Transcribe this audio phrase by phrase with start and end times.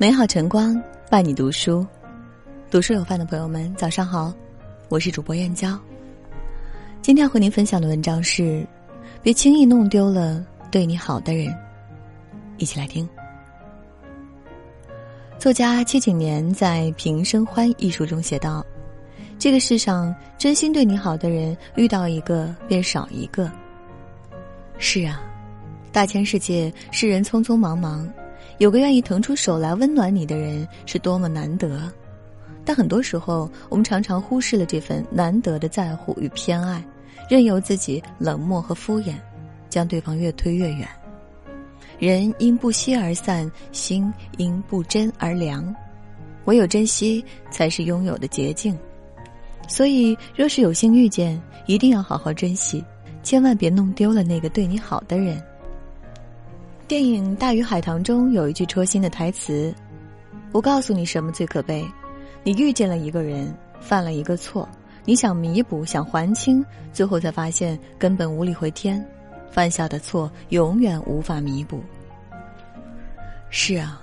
[0.00, 0.80] 美好晨光
[1.10, 1.84] 伴你读书，
[2.70, 4.32] 读书有饭的朋友们，早上好，
[4.88, 5.76] 我是主播燕娇。
[7.02, 8.64] 今天要和您分享的文章是：
[9.24, 11.52] 别轻易弄丢了对你好的人。
[12.58, 13.08] 一起来听。
[15.36, 18.64] 作家戚景年在《平生欢》一书中写道
[19.36, 23.50] ：“这个世上真心对你好的人，遇到一个便少一个。”
[24.78, 25.20] 是啊，
[25.90, 28.08] 大千世界，世人匆匆忙忙。
[28.58, 31.90] 有个愿意腾出手来温暖你的人是多么难得，
[32.64, 36.84] 但很多时候我们常常忽视了这份难得的在乎与偏爱，
[37.30, 39.14] 任由自己冷漠和敷衍，
[39.70, 40.88] 将对方越推越远。
[42.00, 45.74] 人因不惜而散，心因不真而凉，
[46.44, 48.76] 唯有珍惜才是拥有的捷径。
[49.68, 52.84] 所以，若是有幸遇见，一定要好好珍惜，
[53.22, 55.42] 千万别弄丢了那个对你好的人。
[56.88, 59.74] 电影《大鱼海棠》中有一句戳心的台词
[60.52, 61.86] ：“我告诉你什么最可悲？
[62.42, 64.66] 你遇见了一个人，犯了一个错，
[65.04, 69.06] 你想弥补，想还清，最后才发现根本无力回天，
[69.50, 71.82] 犯下的错永远无法弥补。”
[73.50, 74.02] 是啊，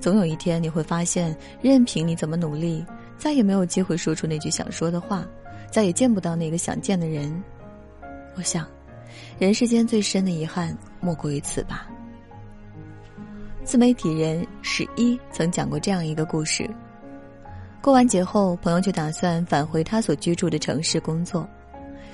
[0.00, 2.86] 总有一天你会发现，任凭你怎么努力，
[3.18, 5.26] 再也没有机会说出那句想说的话，
[5.68, 7.42] 再也见不到那个想见的人。
[8.36, 8.64] 我想，
[9.36, 11.88] 人世间最深的遗憾，莫过于此吧。
[13.70, 16.68] 自媒体人十一曾讲过这样一个故事：
[17.80, 21.48] 过完节后，朋友就打算返回他所居住的城市工作。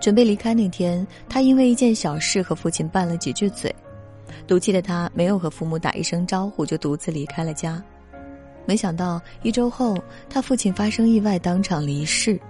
[0.00, 3.70] 准备离开那天，他因为一件小事和父亲拌了几句嘴。
[4.46, 7.84] 赌气的他没有和父母打一声招呼，就独自离开了家。
[8.64, 9.94] 没想到一周后，
[10.30, 12.40] 他父亲发生意外，当场离世。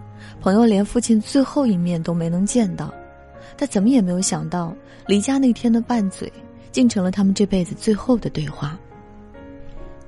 [0.40, 2.94] 朋友连父亲最后一面都没能见到。
[3.58, 4.72] 他怎么也没有想到，
[5.08, 6.32] 离家那天的拌嘴，
[6.70, 8.78] 竟成了他们这辈子最后的对话。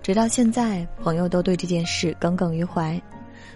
[0.05, 3.01] 直到现在，朋友都对这件事耿耿于怀，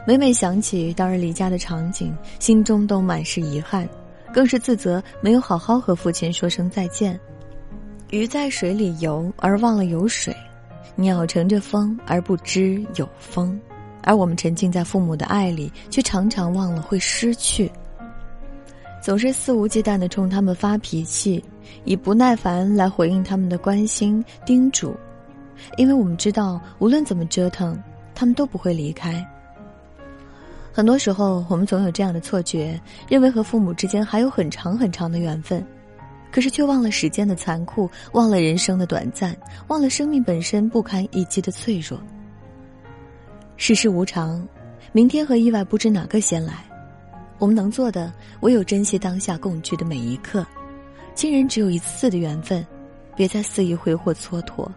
[0.07, 3.87] 每每想起当日离家的场景，心中都满是遗憾，
[4.33, 7.21] 更是自责没有好好和父亲说声再见。
[8.09, 10.35] 鱼在水里游而忘了有水，
[10.97, 13.61] 鸟乘着风而不知有风，
[14.03, 17.71] 而我们沉浸在父母的爱里，却常常忘了会失去。
[19.03, 21.45] 总是肆无忌惮的冲他们发脾气，
[21.85, 24.97] 以不耐烦来回应他们的关心叮嘱。
[25.77, 27.81] 因为我们知道，无论怎么折腾，
[28.15, 29.27] 他们都不会离开。
[30.73, 35.65] 很多时候，我们总有这样的错觉，认为和父母之间还有很长很长的缘分，
[36.31, 39.37] 可是却忘了时间的残酷，忘了人生的短暂，
[39.67, 42.01] 忘了生命本身不堪一击的脆弱。
[43.57, 44.47] 世事无常，
[44.93, 46.65] 明天和意外不知哪个先来，
[47.39, 50.47] 我们能做的唯有珍惜当下共聚的每一刻。
[51.17, 52.65] 亲人只有一次的缘分，
[53.17, 54.69] 别再肆意挥霍蹉跎。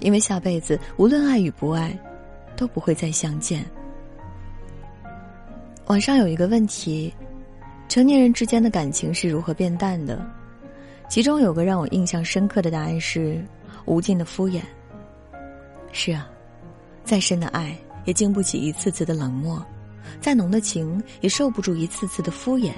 [0.00, 1.98] 因为下辈子无论爱与不爱，
[2.56, 3.64] 都不会再相见。
[5.86, 7.12] 网上有一个问题：
[7.88, 10.24] 成年人之间的感情是如何变淡的？
[11.08, 13.42] 其中有个让我印象深刻的答案是：
[13.86, 14.60] 无尽的敷衍。
[15.92, 16.28] 是啊，
[17.04, 19.64] 再深的爱也经不起一次次的冷漠，
[20.20, 22.72] 再浓的情也受不住一次次的敷衍。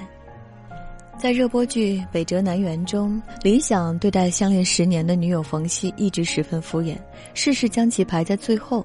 [1.21, 6.97] 在热播剧《北辙南辕》中，李想对待相恋十年的女友冯曦一直十分敷衍，
[7.35, 8.83] 事事将其排在最后，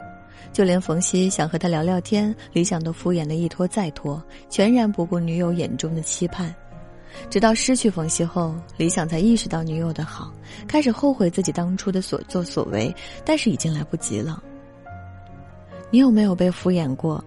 [0.53, 6.55] 就连冯曦想和他聊聊天，李想都敷衍的一拖再拖，全然不顾女友眼中的期盼。
[7.31, 10.31] 直到失去冯熙后，李想才意识到女友的好，
[10.69, 12.95] 开始后悔自己当初的所作所为，
[13.25, 14.43] 但是已经来不及了。
[15.91, 17.25] 你有没有被敷衍过？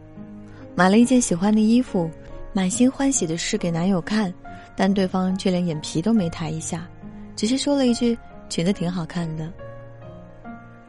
[0.76, 2.08] 买了一件喜欢的衣服，
[2.54, 4.32] 满心欢喜的试给男友看。
[4.80, 6.88] 但对方却连眼皮都没抬一下，
[7.36, 8.18] 只是说了一句
[8.48, 9.52] “裙子挺好看的”。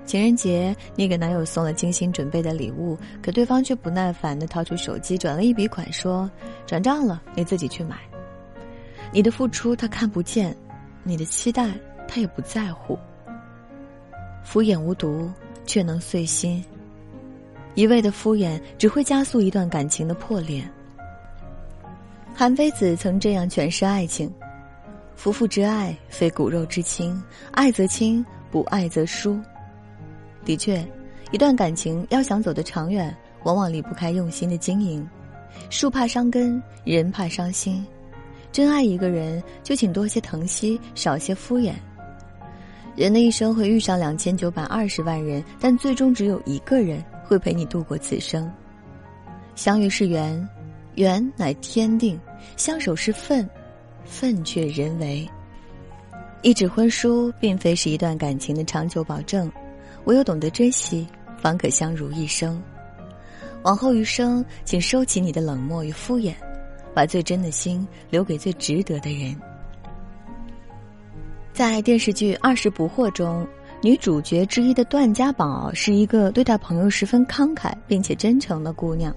[0.06, 6.30] 情人节，你给男友送了精心准备的礼物，可对方却不耐烦的掏出手机转了一笔款，说
[6.68, 7.98] ：“转账了，你自己去买。”
[9.12, 10.56] 你的付出他看不见，
[11.02, 11.68] 你的期待
[12.06, 12.96] 他也不在乎。
[14.44, 15.28] 敷衍无毒，
[15.66, 16.64] 却能碎心。
[17.74, 20.62] 一味的敷衍只会加速一段感情的破裂。
[22.40, 24.32] 韩非子曾这样诠释爱情
[25.14, 29.38] ：“夫妇之爱，非骨肉之亲，爱则亲，不爱则疏。”
[30.42, 30.82] 的确，
[31.32, 35.06] 一段感情要想走得长远，往往离不开用心的经营。
[35.68, 37.86] 树怕伤根，人怕伤心。
[38.50, 41.74] 真爱一个人，就请多些疼惜，少些敷衍。
[42.96, 48.50] 人的一生会遇上两千九百二十万人，但最终只有一个人会陪你度过此生。
[49.54, 50.48] 相遇是缘。
[50.96, 52.18] 缘乃天定，
[52.56, 53.48] 相守是份，
[54.04, 55.28] 份却人为。
[56.42, 59.50] 一纸婚书并非是一段感情的长久保证，
[60.04, 61.06] 唯有懂得珍惜，
[61.38, 62.62] 方可相濡一生。
[63.62, 66.32] 往后余生，请收起你的冷漠与敷衍，
[66.94, 69.36] 把最真的心留给最值得的人。
[71.52, 73.46] 在电视剧《二十不惑》中，
[73.82, 79.14] 女主角之一的段家宝是一个对待朋友十分慷慨并且真诚的姑娘。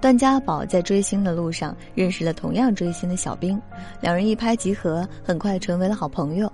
[0.00, 3.60] 段家宝在追星的路上认识了同样追星的小兵，
[4.00, 6.50] 两人一拍即合，很快成为了好朋友。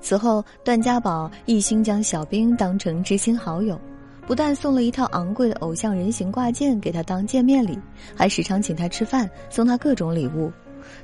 [0.00, 3.80] 此后，段家宝一心将小兵当成知心好友，
[4.26, 7.78] 不但送了一套昂贵的偶像人形挂件给他当见面礼，
[8.14, 10.52] 还时常请他吃饭，送他各种礼物。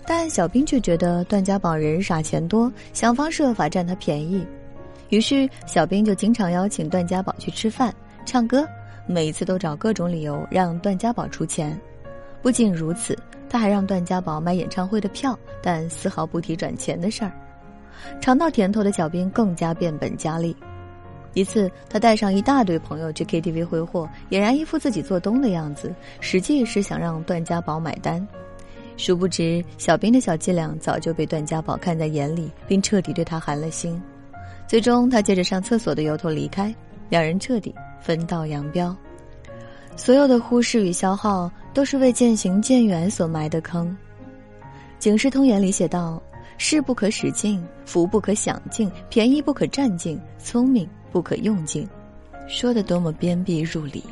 [0.06, 4.46] 但小兵却觉得段家宝人傻钱多，想方设法占他便宜，
[5.08, 7.92] 于是小兵就经常邀请段家宝去吃饭、
[8.24, 8.64] 唱歌。
[9.06, 11.78] 每一次都找各种理由让段家宝出钱，
[12.40, 13.18] 不仅如此，
[13.48, 17.32] 他还让段家宝买演唱会的票，但丝毫不提转钱的事儿。
[18.20, 20.56] 尝到甜头的小兵更加变本加厉。
[21.34, 28.26] 一次，他带上一大堆朋友去 KTV 挥霍，俨然一副自己做东的样子，实际是想让段家宝买单。
[28.96, 34.00] 殊不知，小兵的小伎俩早就被段家宝看在眼里，并彻底对他寒了心。
[34.66, 36.74] 最终，他借着上厕所的由头离开，
[37.08, 37.74] 两人彻底。
[38.02, 38.94] 分道扬镳，
[39.96, 43.88] 所有的忽视与消耗，都是为渐行渐远所埋的坑。
[44.98, 46.20] 《警世通言》里写道
[46.58, 51.88] ：“势不可使尽，福不可享尽，便宜不可占尽，聪明不可用尽。”
[52.48, 54.04] 说的多么鞭辟入里。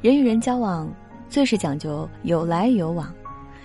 [0.00, 0.88] 人与人交往，
[1.28, 3.12] 最是讲究有来有往，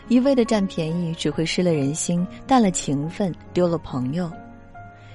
[0.07, 4.29] 一味的占便宜，只会失了人心，淡了情分，丢了朋友。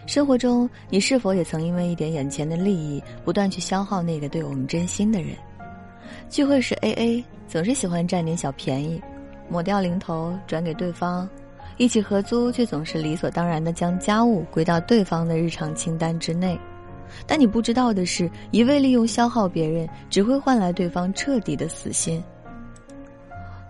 [0.07, 5.31] 生活中，你是否也曾因为一点眼前的利益，不断去消耗那个对我们真心的人？
[6.29, 9.01] 聚会时 A A，总是喜欢占点小便宜，
[9.49, 11.27] 抹掉零头转给对方；
[11.79, 16.59] 一起合租，却总是理所当然的将家务归到对方的日常清单之内。
[17.27, 22.23] 但你不知道的是，一味利用消耗别人，只会换来对方彻底的死心。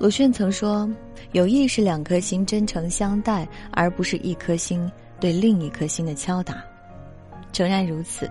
[0.00, 0.88] 鲁迅曾说
[1.32, 4.90] ：“友谊是两颗心真诚相待，而不是一颗心。”
[5.24, 6.62] 对另一颗心的敲打，
[7.50, 8.30] 诚然如此。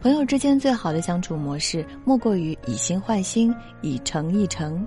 [0.00, 4.84] 朋友之间最好的相处模式，莫过于以心换心，以诚易诚。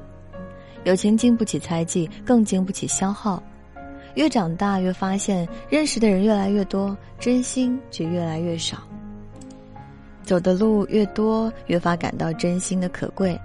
[0.84, 3.42] 友情经不起猜忌，更经不起消耗。
[4.16, 8.84] 越长大，越发现认识的人越来越多，真心却越来越少。
[10.24, 13.40] 走的路越多，越发感到真心的可贵。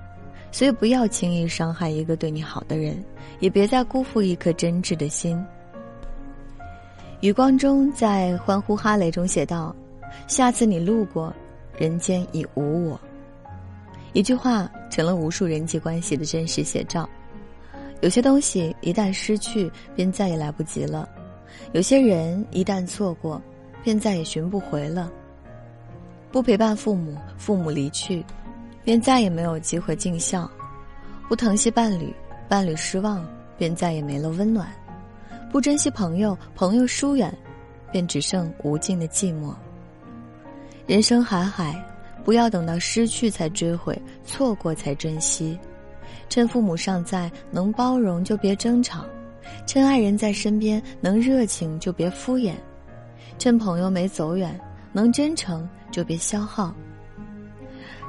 [0.51, 3.01] 所以，不要轻易伤害一个对你好的人，
[3.39, 5.41] 也别再辜负一颗真挚的心。
[7.25, 9.75] 余光中在《欢呼哈雷》中写道
[10.29, 11.35] ：“下次你路过，
[11.75, 13.01] 人间已无我。”
[14.13, 17.09] 一句话成了无数人际关系的真实写照。
[18.03, 21.09] 有些东西一旦失去，便再也来不及了；
[21.73, 23.41] 有些人一旦错过，
[23.83, 25.11] 便再也寻不回了。
[26.31, 28.23] 不陪伴父母，父母离去，
[28.85, 30.47] 便再也没有机会尽孝；
[31.27, 32.15] 不疼惜伴侣，
[32.51, 33.27] 伴侣失望，
[33.57, 34.71] 便再也没了温暖。
[35.55, 37.33] 不珍惜朋友，朋友疏远，
[37.93, 39.55] 便只剩无尽的寂寞。
[40.85, 41.81] 人生海海，
[42.25, 45.57] 不要等到失去才追悔，错过才珍惜。
[46.29, 49.03] 趁父母尚在，能包容就别争吵；
[49.65, 52.55] 趁爱人在身边，能热情就别敷衍；
[53.39, 54.61] 趁朋友没走远，
[54.93, 56.75] 能真诚就别消耗。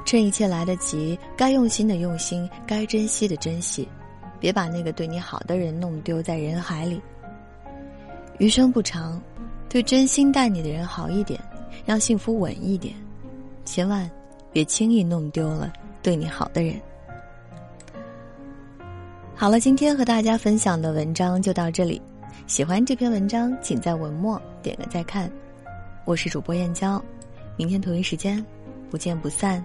[0.04, 3.88] 趁一切来得及，该用心的用心，该珍惜的珍惜，
[4.40, 7.00] 别把那个对你好的人弄丢在人海里。
[8.38, 9.20] 余生不长，
[9.68, 11.40] 对真心待你的人好一点，
[11.84, 12.94] 让幸福稳一点，
[13.64, 14.10] 千万
[14.52, 16.74] 别轻易弄丢了对你好的人。
[19.34, 22.00] 好了，今天和大家分享的文章就到这里。
[22.46, 25.30] 喜欢这篇文章，请在文末点个再看。
[26.04, 27.02] 我是主播燕娇，
[27.56, 28.44] 明天同一时间
[28.90, 29.64] 不见不散。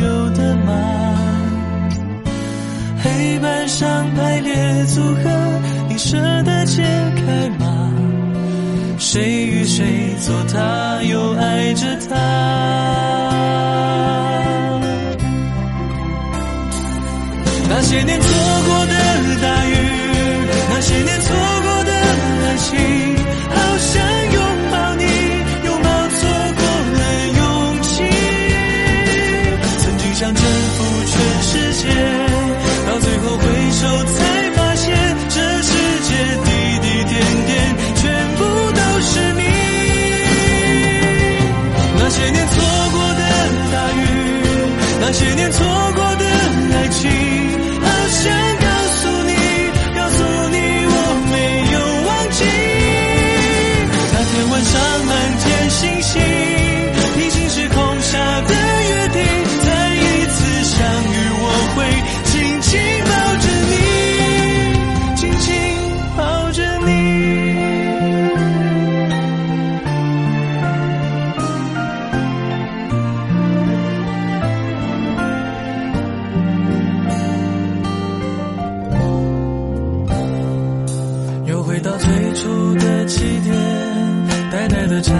[3.81, 5.59] 上排列组合，
[5.89, 6.83] 你舍得解
[7.15, 7.91] 开吗？
[8.99, 13.30] 谁与谁做他，又爱着他？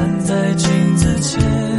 [0.02, 1.71] 站在镜子前，